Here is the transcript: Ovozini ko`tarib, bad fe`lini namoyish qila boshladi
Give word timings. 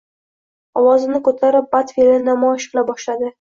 Ovozini 0.81 1.21
ko`tarib, 1.27 1.67
bad 1.77 1.93
fe`lini 1.99 2.17
namoyish 2.31 2.67
qila 2.73 2.87
boshladi 2.91 3.29